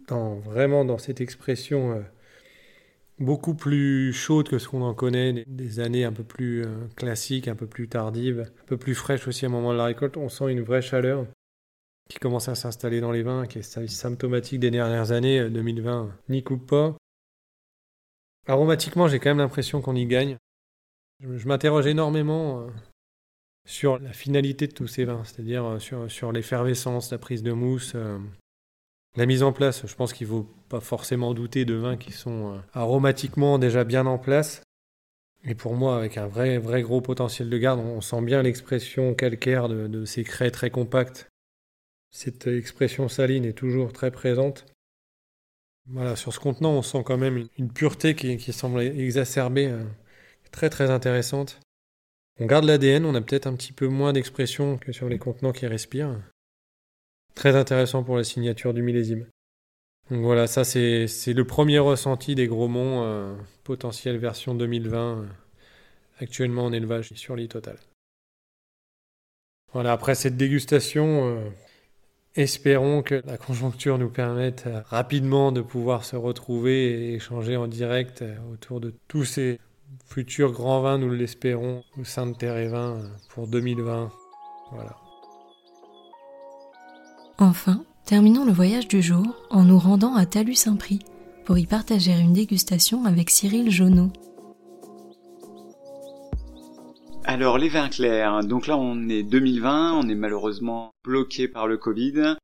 dans, 0.08 0.36
vraiment 0.36 0.84
dans 0.84 0.98
cette 0.98 1.20
expression 1.20 1.92
euh, 1.92 2.00
beaucoup 3.18 3.54
plus 3.54 4.12
chaude 4.12 4.48
que 4.48 4.58
ce 4.58 4.68
qu'on 4.68 4.82
en 4.82 4.94
connaît, 4.94 5.44
des, 5.46 5.80
années 5.80 6.04
un 6.04 6.12
peu 6.12 6.24
plus 6.24 6.64
euh, 6.64 6.86
classiques, 6.96 7.48
un 7.48 7.54
peu 7.54 7.66
plus 7.66 7.88
tardives, 7.88 8.40
un 8.40 8.66
peu 8.66 8.76
plus 8.76 8.94
fraîches 8.94 9.26
aussi 9.28 9.46
un 9.46 9.50
moment 9.50 9.72
de 9.72 9.78
la 9.78 9.84
récolte. 9.84 10.16
On 10.16 10.28
sent 10.28 10.50
une 10.50 10.62
vraie 10.62 10.82
chaleur 10.82 11.26
qui 12.08 12.18
commence 12.18 12.48
à 12.48 12.54
s'installer 12.54 13.00
dans 13.00 13.12
les 13.12 13.22
vins, 13.22 13.46
qui 13.46 13.58
est 13.58 13.86
symptomatique 13.88 14.60
des 14.60 14.70
dernières 14.70 15.12
années, 15.12 15.48
2020 15.48 16.04
euh, 16.04 16.08
n'y 16.28 16.42
coupe 16.42 16.66
pas. 16.66 16.96
Aromatiquement, 18.46 19.08
j'ai 19.08 19.18
quand 19.18 19.30
même 19.30 19.38
l'impression 19.38 19.80
qu'on 19.80 19.96
y 19.96 20.04
gagne. 20.04 20.36
Je, 21.20 21.48
m'interroge 21.48 21.86
énormément 21.86 22.66
sur 23.66 23.98
la 23.98 24.12
finalité 24.12 24.66
de 24.66 24.72
tous 24.72 24.86
ces 24.86 25.04
vins, 25.04 25.24
c'est-à-dire 25.24 25.64
euh, 25.64 26.08
sur, 26.08 26.32
l'effervescence, 26.32 27.10
la 27.10 27.18
prise 27.18 27.42
de 27.42 27.52
mousse, 27.52 27.92
euh, 27.94 28.18
la 29.16 29.26
mise 29.26 29.42
en 29.42 29.52
place. 29.52 29.86
Je 29.86 29.94
pense 29.94 30.12
qu'il 30.12 30.26
ne 30.26 30.32
faut 30.32 30.48
pas 30.68 30.80
forcément 30.80 31.34
douter 31.34 31.64
de 31.64 31.74
vins 31.74 31.96
qui 31.96 32.12
sont 32.12 32.54
euh, 32.54 32.58
aromatiquement 32.74 33.58
déjà 33.58 33.84
bien 33.84 34.06
en 34.06 34.18
place. 34.18 34.62
Et 35.46 35.54
pour 35.54 35.74
moi, 35.74 35.96
avec 35.96 36.16
un 36.16 36.26
vrai, 36.26 36.58
vrai 36.58 36.82
gros 36.82 37.00
potentiel 37.00 37.50
de 37.50 37.58
garde, 37.58 37.80
on 37.80 38.00
sent 38.00 38.22
bien 38.22 38.42
l'expression 38.42 39.14
calcaire 39.14 39.68
de, 39.68 40.04
ces 40.06 40.24
craies 40.24 40.50
très 40.50 40.70
compactes. 40.70 41.28
Cette 42.10 42.46
expression 42.46 43.08
saline 43.08 43.44
est 43.44 43.52
toujours 43.52 43.92
très 43.92 44.10
présente. 44.10 44.64
Voilà, 45.86 46.16
sur 46.16 46.32
ce 46.32 46.40
contenant, 46.40 46.72
on 46.72 46.82
sent 46.82 47.02
quand 47.04 47.18
même 47.18 47.46
une, 47.58 47.70
pureté 47.70 48.14
qui 48.14 48.52
semble 48.54 48.80
exacerbée, 48.80 49.70
très 50.50 50.70
très 50.70 50.90
intéressante. 50.90 51.60
On 52.40 52.46
garde 52.46 52.64
l'ADN, 52.64 53.04
on 53.04 53.14
a 53.14 53.20
peut-être 53.20 53.46
un 53.46 53.54
petit 53.54 53.72
peu 53.72 53.86
moins 53.86 54.12
d'expression 54.12 54.76
que 54.76 54.90
sur 54.90 55.08
les 55.08 55.18
contenants 55.18 55.52
qui 55.52 55.66
respirent. 55.68 56.20
Très 57.34 57.54
intéressant 57.54 58.02
pour 58.02 58.16
la 58.16 58.24
signature 58.24 58.74
du 58.74 58.82
millésime. 58.82 59.26
Donc 60.10 60.22
voilà, 60.22 60.46
ça 60.46 60.64
c'est 60.64 61.06
le 61.06 61.44
premier 61.44 61.78
ressenti 61.78 62.34
des 62.34 62.46
gros 62.46 62.68
monts, 62.68 63.04
euh, 63.04 63.34
potentielle 63.62 64.18
version 64.18 64.54
2020, 64.54 65.18
euh, 65.18 65.24
actuellement 66.18 66.66
en 66.66 66.72
élevage 66.72 67.12
sur 67.14 67.36
l'île 67.36 67.48
totale. 67.48 67.78
Voilà, 69.72 69.92
après 69.92 70.14
cette 70.14 70.36
dégustation, 70.36 71.36
euh, 71.38 71.50
espérons 72.34 73.02
que 73.02 73.22
la 73.24 73.38
conjoncture 73.38 73.96
nous 73.96 74.10
permette 74.10 74.68
rapidement 74.86 75.52
de 75.52 75.62
pouvoir 75.62 76.04
se 76.04 76.16
retrouver 76.16 77.10
et 77.10 77.14
échanger 77.14 77.56
en 77.56 77.66
direct 77.66 78.24
autour 78.52 78.80
de 78.80 78.92
tous 79.08 79.24
ces 79.24 79.58
futur 80.06 80.52
grand 80.52 80.80
vin, 80.80 80.98
nous 80.98 81.10
l'espérons, 81.10 81.82
au 81.98 82.04
sein 82.04 82.26
de 82.26 82.34
Terre 82.34 82.56
et 82.56 82.68
Vin 82.68 82.98
pour 83.30 83.48
2020. 83.48 84.12
Voilà. 84.72 84.96
Enfin, 87.38 87.84
terminons 88.04 88.44
le 88.44 88.52
voyage 88.52 88.88
du 88.88 89.02
jour 89.02 89.26
en 89.50 89.64
nous 89.64 89.78
rendant 89.78 90.14
à 90.14 90.26
Talus-Saint-Prix 90.26 91.00
pour 91.44 91.58
y 91.58 91.66
partager 91.66 92.12
une 92.12 92.32
dégustation 92.32 93.04
avec 93.04 93.30
Cyril 93.30 93.70
Jonot. 93.70 94.12
Alors 97.26 97.56
les 97.56 97.70
vins 97.70 97.88
clairs, 97.88 98.44
donc 98.44 98.66
là 98.66 98.76
on 98.76 99.08
est 99.08 99.22
2020, 99.22 99.94
on 99.94 100.08
est 100.08 100.14
malheureusement 100.14 100.92
bloqué 101.02 101.48
par 101.48 101.66
le 101.66 101.78
Covid, 101.78 102.36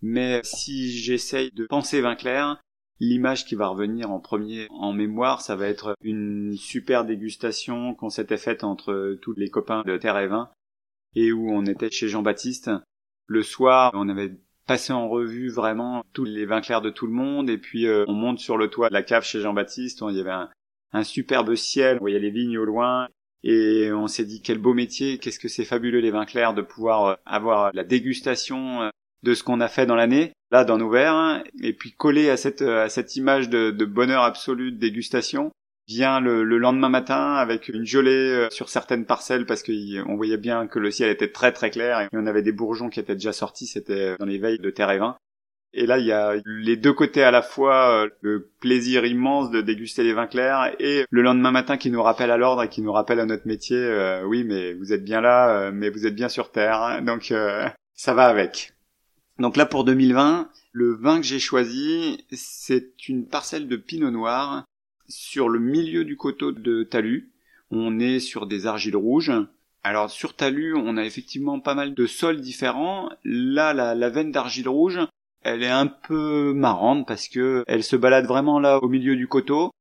mais 0.00 0.40
si 0.44 0.90
j'essaye 0.90 1.50
de 1.52 1.66
penser 1.66 2.00
vin 2.00 2.16
clair, 2.16 2.58
L'image 3.00 3.44
qui 3.44 3.54
va 3.56 3.68
revenir 3.68 4.10
en 4.10 4.20
premier 4.20 4.68
en 4.70 4.92
mémoire, 4.92 5.40
ça 5.40 5.56
va 5.56 5.66
être 5.66 5.96
une 6.02 6.56
super 6.56 7.04
dégustation 7.04 7.94
qu'on 7.94 8.10
s'était 8.10 8.36
faite 8.36 8.62
entre 8.62 9.18
tous 9.20 9.34
les 9.34 9.50
copains 9.50 9.82
de 9.82 9.96
Terre 9.96 10.18
et 10.18 10.28
Vin 10.28 10.50
et 11.16 11.32
où 11.32 11.50
on 11.50 11.64
était 11.66 11.90
chez 11.90 12.08
Jean-Baptiste. 12.08 12.70
Le 13.26 13.42
soir, 13.42 13.90
on 13.94 14.08
avait 14.08 14.36
passé 14.66 14.92
en 14.92 15.08
revue 15.08 15.50
vraiment 15.50 16.04
tous 16.12 16.24
les 16.24 16.46
vins 16.46 16.60
clairs 16.60 16.80
de 16.80 16.90
tout 16.90 17.06
le 17.06 17.12
monde 17.12 17.50
et 17.50 17.58
puis 17.58 17.86
euh, 17.86 18.04
on 18.08 18.14
monte 18.14 18.38
sur 18.38 18.56
le 18.56 18.68
toit 18.68 18.88
de 18.88 18.94
la 18.94 19.02
cave 19.02 19.24
chez 19.24 19.40
Jean-Baptiste, 19.40 20.02
il 20.08 20.16
y 20.16 20.20
avait 20.20 20.48
un, 20.92 21.02
superbe 21.02 21.54
ciel, 21.54 21.96
on 21.96 22.00
voyait 22.00 22.18
les 22.18 22.30
vignes 22.30 22.58
au 22.58 22.64
loin 22.64 23.08
et 23.42 23.92
on 23.92 24.06
s'est 24.06 24.24
dit 24.24 24.40
quel 24.40 24.58
beau 24.58 24.72
métier, 24.72 25.18
qu'est-ce 25.18 25.38
que 25.38 25.48
c'est 25.48 25.64
fabuleux 25.64 26.00
les 26.00 26.10
vins 26.10 26.24
clairs 26.24 26.54
de 26.54 26.62
pouvoir 26.62 27.04
euh, 27.04 27.14
avoir 27.26 27.72
la 27.74 27.84
dégustation 27.84 28.82
euh, 28.82 28.88
de 29.24 29.34
ce 29.34 29.42
qu'on 29.42 29.60
a 29.60 29.68
fait 29.68 29.86
dans 29.86 29.96
l'année, 29.96 30.32
là 30.50 30.64
dans 30.64 30.78
nos 30.78 30.90
verres, 30.90 31.42
et 31.62 31.72
puis 31.72 31.92
coller 31.92 32.30
à 32.30 32.36
cette, 32.36 32.62
à 32.62 32.88
cette 32.88 33.16
image 33.16 33.48
de, 33.48 33.84
bonheur 33.84 34.22
absolu 34.22 34.70
de 34.70 34.78
dégustation, 34.78 35.50
vient 35.88 36.20
le, 36.20 36.44
lendemain 36.44 36.88
matin 36.88 37.34
avec 37.34 37.68
une 37.68 37.84
gelée 37.84 38.10
euh, 38.10 38.48
sur 38.50 38.68
certaines 38.68 39.04
parcelles 39.04 39.44
parce 39.44 39.62
qu'on 39.62 40.16
voyait 40.16 40.38
bien 40.38 40.66
que 40.66 40.78
le 40.78 40.90
ciel 40.90 41.10
était 41.10 41.30
très 41.30 41.52
très 41.52 41.70
clair 41.70 42.00
et 42.00 42.08
on 42.12 42.26
avait 42.26 42.42
des 42.42 42.52
bourgeons 42.52 42.88
qui 42.88 43.00
étaient 43.00 43.14
déjà 43.14 43.32
sortis, 43.32 43.66
c'était 43.66 44.16
dans 44.18 44.24
les 44.24 44.38
veilles 44.38 44.60
de 44.60 44.70
terre 44.70 44.90
et 44.90 44.98
vin. 44.98 45.16
Et 45.76 45.86
là, 45.86 45.98
il 45.98 46.06
y 46.06 46.12
a 46.12 46.36
les 46.46 46.76
deux 46.76 46.92
côtés 46.92 47.24
à 47.24 47.32
la 47.32 47.42
fois, 47.42 48.04
euh, 48.04 48.08
le 48.20 48.48
plaisir 48.60 49.04
immense 49.04 49.50
de 49.50 49.60
déguster 49.60 50.04
les 50.04 50.12
vins 50.12 50.28
clairs 50.28 50.72
et 50.78 51.04
le 51.10 51.22
lendemain 51.22 51.50
matin 51.50 51.76
qui 51.76 51.90
nous 51.90 52.02
rappelle 52.02 52.30
à 52.30 52.36
l'ordre 52.36 52.62
et 52.62 52.68
qui 52.68 52.80
nous 52.80 52.92
rappelle 52.92 53.18
à 53.18 53.26
notre 53.26 53.48
métier, 53.48 53.76
euh, 53.76 54.22
oui, 54.24 54.44
mais 54.44 54.72
vous 54.74 54.92
êtes 54.92 55.02
bien 55.02 55.20
là, 55.20 55.50
euh, 55.50 55.70
mais 55.74 55.90
vous 55.90 56.06
êtes 56.06 56.14
bien 56.14 56.28
sur 56.28 56.52
Terre. 56.52 56.80
Hein. 56.80 57.02
donc, 57.02 57.34
ça 57.94 58.14
va 58.14 58.26
avec. 58.26 58.73
Donc 59.38 59.56
là, 59.56 59.66
pour 59.66 59.84
2020, 59.84 60.48
le 60.72 60.94
vin 60.94 61.20
que 61.20 61.26
j'ai 61.26 61.40
choisi, 61.40 62.24
c'est 62.32 63.08
une 63.08 63.26
parcelle 63.26 63.68
de 63.68 63.76
pinot 63.76 64.10
noir 64.10 64.64
sur 65.08 65.48
le 65.48 65.58
milieu 65.58 66.04
du 66.04 66.16
coteau 66.16 66.52
de 66.52 66.82
Talus. 66.84 67.30
On 67.70 67.98
est 67.98 68.20
sur 68.20 68.46
des 68.46 68.66
argiles 68.66 68.96
rouges. 68.96 69.32
Alors 69.82 70.10
sur 70.10 70.34
Talus, 70.34 70.74
on 70.74 70.96
a 70.96 71.04
effectivement 71.04 71.60
pas 71.60 71.74
mal 71.74 71.94
de 71.94 72.06
sols 72.06 72.40
différents. 72.40 73.10
Là, 73.24 73.74
la, 73.74 74.08
veine 74.08 74.30
d'argile 74.30 74.68
rouge, 74.68 75.00
elle 75.42 75.62
est 75.62 75.68
un 75.68 75.88
peu 75.88 76.52
marrante 76.54 77.06
parce 77.06 77.28
que 77.28 77.64
elle 77.66 77.84
se 77.84 77.96
balade 77.96 78.26
vraiment 78.26 78.60
là 78.60 78.78
au 78.82 78.88
milieu 78.88 79.16
du 79.16 79.28
coteau. 79.28 79.72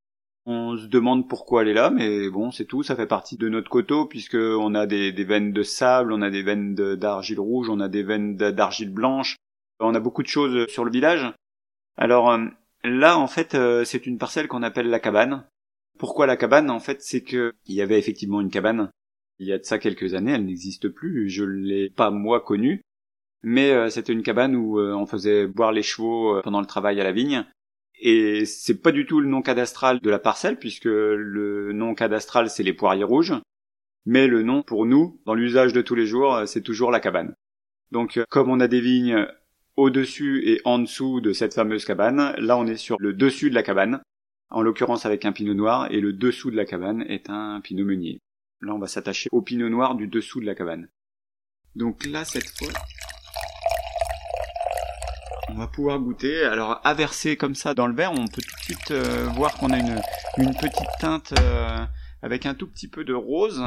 On 0.46 0.76
se 0.78 0.88
demande 0.88 1.30
pourquoi 1.30 1.62
elle 1.62 1.70
est 1.70 1.74
là, 1.74 1.90
mais 1.90 2.30
bon, 2.30 2.52
c'est 2.52 2.66
tout. 2.66 2.84
Ça 2.84 2.98
fait 2.98 3.08
partie 3.08 3.38
de 3.38 3.48
notre 3.48 3.70
coteau 3.70 4.06
puisque 4.06 4.36
on 4.36 4.76
a 4.76 4.86
des, 4.86 5.12
veines 5.24 5.54
de 5.54 5.64
sable, 5.64 6.12
on 6.12 6.22
a 6.22 6.30
des 6.30 6.44
veines 6.44 6.76
d'argile 6.76 7.40
rouge, 7.40 7.70
on 7.70 7.80
a 7.80 7.88
des 7.88 8.04
veines 8.04 8.36
d'argile 8.36 8.90
blanche. 8.90 9.38
On 9.80 9.96
a 9.96 10.02
beaucoup 10.02 10.22
de 10.22 10.28
choses 10.28 10.68
sur 10.68 10.84
le 10.84 10.92
village. 10.92 11.32
Alors 11.98 12.30
euh, 12.30 12.46
là, 12.84 13.18
en 13.18 13.28
fait, 13.28 13.56
euh, 13.56 13.86
c'est 13.86 14.06
une 14.06 14.18
parcelle 14.18 14.50
qu'on 14.50 14.64
appelle 14.64 14.90
la 14.90 15.00
cabane. 15.00 15.46
Pourquoi 15.98 16.28
la 16.28 16.36
cabane? 16.36 16.70
En 16.70 16.80
fait, 16.80 17.02
c'est 17.02 17.24
que 17.24 17.54
il 17.66 17.76
y 17.76 17.82
avait 17.82 18.00
effectivement 18.00 18.42
une 18.42 18.50
cabane. 18.50 18.92
Il 19.40 19.48
y 19.48 19.54
a 19.54 19.58
de 19.58 19.64
ça 19.64 19.80
quelques 19.80 20.14
années, 20.14 20.34
elle 20.34 20.46
n'existe 20.46 20.90
plus. 20.90 21.30
Je 21.30 21.46
l'ai 21.46 21.90
pas 21.90 22.12
moi 22.12 22.42
connue 22.42 22.82
mais 23.46 23.72
euh, 23.72 23.90
c'était 23.90 24.14
une 24.14 24.24
cabane 24.24 24.56
où 24.56 24.80
on 24.80 25.06
faisait 25.06 25.48
boire 25.48 25.74
les 25.74 25.84
chevaux 25.84 26.42
pendant 26.44 26.62
le 26.62 26.66
travail 26.66 27.02
à 27.02 27.04
la 27.04 27.12
vigne. 27.12 27.46
Et 28.06 28.44
c'est 28.44 28.82
pas 28.82 28.92
du 28.92 29.06
tout 29.06 29.22
le 29.22 29.30
nom 29.30 29.42
cadastral 29.42 30.02
de 30.02 30.10
la 30.10 30.20
parcelle, 30.20 30.60
puisque 30.60 30.84
le 30.84 31.72
nom 31.72 31.96
cadastral 31.96 32.50
c'est 32.50 32.62
les 32.62 32.74
poiriers 32.74 33.06
rouges, 33.06 33.34
mais 34.06 34.28
le 34.28 34.44
nom 34.44 34.62
pour 34.62 34.86
nous, 34.86 35.22
dans 35.26 35.34
l'usage 35.34 35.72
de 35.72 35.82
tous 35.82 35.96
les 35.96 36.06
jours, 36.06 36.44
c'est 36.46 36.64
toujours 36.64 36.92
la 36.92 37.00
cabane. 37.00 37.34
Donc 37.92 38.20
comme 38.30 38.50
on 38.50 38.60
a 38.60 38.68
des 38.68 38.82
vignes 38.82 39.26
au-dessus 39.78 40.46
et 40.46 40.60
en 40.66 40.80
dessous 40.80 41.22
de 41.22 41.32
cette 41.32 41.54
fameuse 41.54 41.86
cabane, 41.86 42.36
là 42.40 42.58
on 42.58 42.68
est 42.68 42.76
sur 42.76 42.98
le 43.00 43.14
dessus 43.14 43.50
de 43.50 43.56
la 43.56 43.64
cabane, 43.64 44.02
en 44.50 44.62
l'occurrence 44.62 45.06
avec 45.06 45.24
un 45.24 45.32
pinot 45.32 45.54
noir, 45.54 45.90
et 45.90 46.02
le 46.02 46.12
dessous 46.12 46.52
de 46.52 46.58
la 46.58 46.66
cabane 46.66 47.04
est 47.04 47.30
un 47.30 47.62
pinot 47.62 47.86
meunier. 47.86 48.20
Là 48.60 48.76
on 48.76 48.80
va 48.80 48.88
s'attacher 48.88 49.30
au 49.32 49.42
pinot 49.42 49.70
noir 49.70 49.96
du 49.96 50.08
dessous 50.08 50.42
de 50.42 50.46
la 50.46 50.56
cabane. 50.56 50.90
Donc 51.78 52.06
là 52.06 52.26
cette 52.26 52.50
fois, 52.58 52.74
on 55.54 55.60
va 55.60 55.68
pouvoir 55.68 56.00
goûter. 56.00 56.44
Alors, 56.44 56.82
à 56.84 56.94
verser 56.94 57.38
comme 57.38 57.56
ça 57.56 57.74
dans 57.74 57.88
le 57.88 57.96
verre, 57.96 58.12
on 58.12 58.28
peut 58.28 58.42
tout 58.42 58.56
de 58.56 58.64
suite 58.64 58.92
euh, 58.92 59.28
voir 59.36 59.54
qu'on 59.56 59.72
a 59.72 59.78
une, 59.78 60.00
petite 60.56 60.90
teinte 61.00 61.34
euh, 61.40 61.86
avec 62.22 62.46
un 62.46 62.56
tout 62.56 62.68
petit 62.68 62.88
peu 62.88 63.04
de 63.04 63.14
rose, 63.14 63.64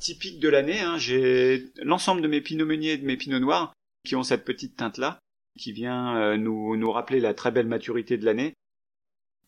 typique 0.00 0.40
de 0.40 0.48
l'année. 0.48 0.80
Hein. 0.80 0.96
J'ai 0.98 1.72
l'ensemble 1.82 2.22
de 2.22 2.28
mes 2.28 2.40
pinots 2.40 2.66
meuniers 2.66 2.92
et 2.92 2.98
de 2.98 3.06
mes 3.06 3.16
pinots 3.16 3.40
noirs 3.40 3.72
qui 4.04 4.16
ont 4.16 4.22
cette 4.22 4.44
petite 4.44 4.76
teinte-là, 4.76 5.18
qui 5.58 5.72
vient 5.72 6.16
euh, 6.16 6.36
nous 6.36 6.92
rappeler 6.92 7.20
la 7.20 7.34
très 7.34 7.50
belle 7.50 7.66
maturité 7.66 8.16
de 8.16 8.24
l'année 8.24 8.54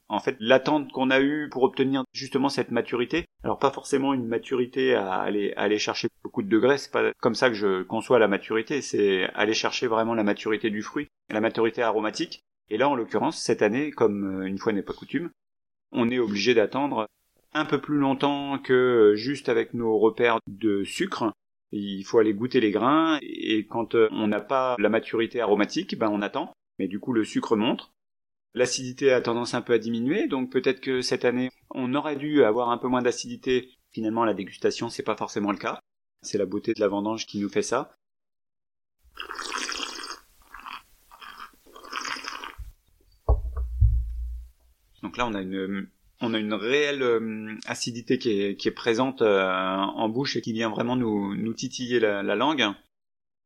en 0.08 0.20
fait 0.20 0.36
l'attente 0.40 0.92
qu'on 0.92 1.10
a 1.10 1.20
eue 1.20 1.48
pour 1.50 1.62
obtenir 1.62 2.04
justement 2.12 2.48
cette 2.48 2.70
maturité. 2.70 3.26
Alors 3.46 3.60
pas 3.60 3.70
forcément 3.70 4.12
une 4.12 4.26
maturité 4.26 4.96
à 4.96 5.20
aller, 5.20 5.52
aller 5.56 5.78
chercher 5.78 6.08
beaucoup 6.24 6.42
de 6.42 6.48
degrés, 6.48 6.78
c'est 6.78 6.90
pas 6.90 7.12
comme 7.20 7.36
ça 7.36 7.48
que 7.48 7.54
je 7.54 7.84
conçois 7.84 8.18
la 8.18 8.26
maturité, 8.26 8.82
c'est 8.82 9.30
aller 9.34 9.54
chercher 9.54 9.86
vraiment 9.86 10.14
la 10.14 10.24
maturité 10.24 10.68
du 10.68 10.82
fruit, 10.82 11.06
la 11.30 11.40
maturité 11.40 11.80
aromatique. 11.80 12.42
Et 12.70 12.76
là 12.76 12.88
en 12.88 12.96
l'occurrence 12.96 13.40
cette 13.40 13.62
année, 13.62 13.92
comme 13.92 14.42
euh, 14.42 14.46
une 14.46 14.58
fois 14.58 14.72
n'est 14.72 14.82
pas 14.82 14.94
coutume, 14.94 15.30
on 15.92 16.10
est 16.10 16.18
obligé 16.18 16.54
d'attendre 16.54 17.06
un 17.54 17.64
peu 17.64 17.80
plus 17.80 17.98
longtemps 17.98 18.58
que 18.58 19.12
juste 19.14 19.48
avec 19.48 19.74
nos 19.74 19.96
repères 19.96 20.40
de 20.48 20.82
sucre. 20.82 21.32
Il 21.70 22.02
faut 22.02 22.18
aller 22.18 22.34
goûter 22.34 22.58
les 22.58 22.72
grains 22.72 23.20
et 23.22 23.64
quand 23.64 23.94
euh, 23.94 24.08
on 24.10 24.26
n'a 24.26 24.40
pas 24.40 24.74
la 24.80 24.88
maturité 24.88 25.40
aromatique, 25.40 25.96
ben 25.96 26.10
on 26.10 26.20
attend. 26.20 26.52
Mais 26.80 26.88
du 26.88 26.98
coup 26.98 27.12
le 27.12 27.24
sucre 27.24 27.54
monte 27.54 27.92
L'acidité 28.54 29.12
a 29.12 29.20
tendance 29.20 29.54
un 29.54 29.60
peu 29.60 29.74
à 29.74 29.78
diminuer, 29.78 30.28
donc 30.28 30.50
peut-être 30.50 30.80
que 30.80 31.02
cette 31.02 31.24
année, 31.24 31.50
on 31.70 31.94
aurait 31.94 32.16
dû 32.16 32.42
avoir 32.44 32.70
un 32.70 32.78
peu 32.78 32.88
moins 32.88 33.02
d'acidité. 33.02 33.70
Finalement, 33.92 34.24
la 34.24 34.34
dégustation, 34.34 34.88
c'est 34.88 35.02
pas 35.02 35.16
forcément 35.16 35.52
le 35.52 35.58
cas. 35.58 35.80
C'est 36.22 36.38
la 36.38 36.46
beauté 36.46 36.72
de 36.72 36.80
la 36.80 36.88
vendange 36.88 37.26
qui 37.26 37.38
nous 37.38 37.48
fait 37.48 37.62
ça. 37.62 37.96
Donc 45.02 45.16
là, 45.18 45.26
on 45.26 45.34
a 45.34 45.42
une, 45.42 45.88
on 46.20 46.34
a 46.34 46.38
une 46.38 46.54
réelle 46.54 47.02
euh, 47.02 47.54
acidité 47.66 48.18
qui 48.18 48.30
est, 48.30 48.70
présente 48.74 49.22
euh, 49.22 49.46
en 49.46 50.08
bouche 50.08 50.36
et 50.36 50.40
qui 50.40 50.52
vient 50.52 50.70
vraiment 50.70 50.96
nous 50.96 51.54
titiller 51.54 52.00
la 52.00 52.22
langue. 52.34 52.74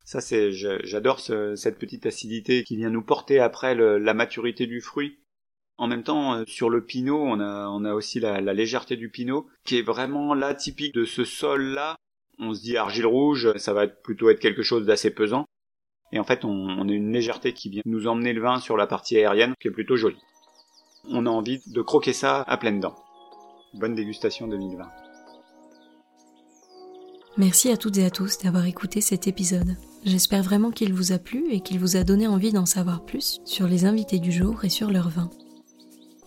Ça, 0.05 0.21
c'est, 0.21 0.53
j'adore 0.53 1.21
cette 1.21 1.79
petite 1.79 2.07
acidité 2.07 2.65
qui 2.65 2.77
vient 2.77 2.91
nous 2.91 3.03
porter 3.03 3.39
après 3.39 3.75
la 3.75 4.15
maturité 4.15 4.67
du 4.67 4.81
fruit. 4.81 5.19
En 5.81 5.87
même 5.87 6.03
temps, 6.03 6.35
euh, 6.35 6.45
sur 6.47 6.69
le 6.69 6.85
pinot, 6.85 7.19
on 7.19 7.41
a, 7.41 7.95
aussi 7.95 8.21
la, 8.21 8.41
légèreté 8.53 8.97
du 8.97 9.09
pinot, 9.09 9.49
qui 9.65 9.79
est 9.79 9.83
vraiment 9.83 10.35
là 10.35 10.53
typique 10.53 10.95
de 10.95 11.07
ce 11.07 11.25
sol-là. 11.25 11.97
On 12.39 12.53
se 12.53 12.61
dit 12.61 12.77
argile 12.77 13.07
rouge, 13.07 13.57
ça 13.57 13.73
va 13.73 13.89
plutôt 13.89 14.29
être 14.29 14.41
quelque 14.41 14.63
chose 14.63 14.85
d'assez 14.85 15.11
pesant. 15.11 15.47
Et 16.13 16.19
en 16.19 16.25
fait, 16.25 16.45
on, 16.45 16.51
on 16.51 16.87
a 16.87 16.93
une 16.93 17.15
légèreté 17.15 17.55
qui 17.55 17.71
vient 17.71 17.83
nous 17.87 18.09
emmener 18.09 18.35
le 18.35 18.43
vin 18.43 18.61
sur 18.61 18.77
la 18.77 18.87
partie 18.87 19.17
aérienne, 19.17 19.55
qui 19.59 19.69
est 19.69 19.73
plutôt 19.73 19.97
jolie. 19.97 20.21
On 21.09 21.25
a 21.25 21.31
envie 21.31 21.63
de 21.67 21.81
croquer 21.81 22.13
ça 22.13 22.43
à 22.43 22.59
pleines 22.59 22.81
dents. 22.81 22.97
Bonne 23.73 23.95
dégustation 23.95 24.49
2020. 24.49 24.87
Merci 27.39 27.71
à 27.71 27.79
toutes 27.79 27.97
et 27.97 28.05
à 28.05 28.11
tous 28.11 28.39
d'avoir 28.39 28.67
écouté 28.67 29.01
cet 29.01 29.27
épisode. 29.29 29.77
J'espère 30.05 30.43
vraiment 30.43 30.71
qu'il 30.71 30.95
vous 30.95 31.13
a 31.13 31.19
plu 31.19 31.51
et 31.51 31.61
qu'il 31.61 31.79
vous 31.79 31.97
a 31.97 32.05
donné 32.05 32.27
envie 32.27 32.53
d'en 32.53 32.65
savoir 32.65 33.05
plus 33.05 33.41
sur 33.45 33.67
les 33.67 33.85
invités 33.85 34.19
du 34.19 34.33
jour 34.33 34.65
et 34.65 34.71
sur 34.71 34.91
leur 34.91 35.11
vin. 35.11 35.31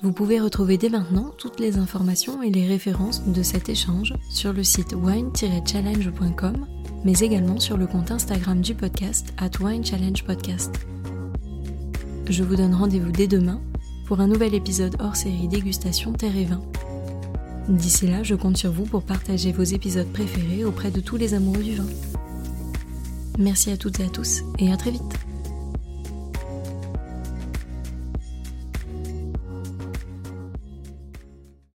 Vous 0.03 0.11
pouvez 0.11 0.39
retrouver 0.39 0.77
dès 0.77 0.89
maintenant 0.89 1.33
toutes 1.37 1.59
les 1.59 1.77
informations 1.77 2.43
et 2.43 2.51
les 2.51 2.67
références 2.67 3.23
de 3.25 3.41
cet 3.41 3.69
échange 3.69 4.13
sur 4.29 4.53
le 4.53 4.63
site 4.63 4.93
wine-challenge.com, 4.93 6.67
mais 7.03 7.17
également 7.19 7.59
sur 7.59 7.77
le 7.77 7.87
compte 7.87 8.11
Instagram 8.11 8.61
du 8.61 8.75
podcast 8.75 9.33
at 9.37 9.51
Wine 9.59 9.83
Challenge 9.83 10.23
Podcast. 10.23 10.75
Je 12.29 12.43
vous 12.43 12.55
donne 12.55 12.75
rendez-vous 12.75 13.11
dès 13.11 13.27
demain 13.27 13.59
pour 14.05 14.19
un 14.19 14.27
nouvel 14.27 14.53
épisode 14.53 14.97
hors 14.99 15.15
série 15.15 15.47
dégustation 15.47 16.13
terre 16.13 16.37
et 16.37 16.45
vin. 16.45 16.61
D'ici 17.69 18.05
là, 18.05 18.21
je 18.21 18.35
compte 18.35 18.57
sur 18.57 18.71
vous 18.71 18.85
pour 18.85 19.03
partager 19.03 19.51
vos 19.51 19.63
épisodes 19.63 20.11
préférés 20.11 20.63
auprès 20.63 20.91
de 20.91 20.99
tous 20.99 21.17
les 21.17 21.33
amoureux 21.33 21.63
du 21.63 21.75
vin. 21.75 21.87
Merci 23.39 23.71
à 23.71 23.77
toutes 23.77 23.99
et 23.99 24.05
à 24.05 24.09
tous 24.09 24.43
et 24.59 24.71
à 24.71 24.77
très 24.77 24.91
vite 24.91 25.19